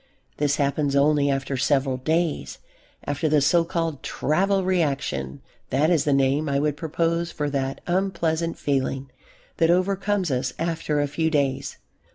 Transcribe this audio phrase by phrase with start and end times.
[0.37, 2.57] This happens only after several days,
[3.05, 7.81] after the so called "travel reaction." That is the name I would propose for that
[7.85, 9.11] unpleasant feeling
[9.57, 11.77] that overcomes us after a few days.